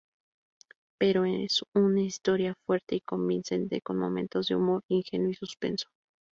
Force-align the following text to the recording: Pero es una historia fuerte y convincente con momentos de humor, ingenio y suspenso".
Pero 0.97 1.25
es 1.25 1.61
una 1.75 2.01
historia 2.01 2.55
fuerte 2.65 2.95
y 2.95 3.01
convincente 3.01 3.81
con 3.81 3.99
momentos 3.99 4.47
de 4.47 4.55
humor, 4.55 4.81
ingenio 4.89 5.29
y 5.29 5.35
suspenso". 5.35 5.89